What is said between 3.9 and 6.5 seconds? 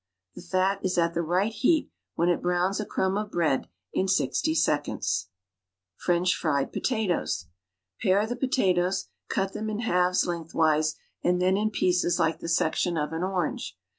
in 60 seconds. 33 FRENCH